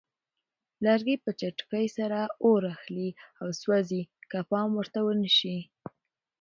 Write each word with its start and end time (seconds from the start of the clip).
لرګي 0.85 1.15
په 1.23 1.31
چټکۍ 1.39 1.85
سره 1.97 2.19
اور 2.45 2.61
اخلي 2.73 3.09
او 3.41 3.47
سوځي 3.61 4.01
که 4.31 4.39
پام 4.51 4.69
ورته 4.75 4.99
ونه 5.03 5.29
شي. 5.37 5.57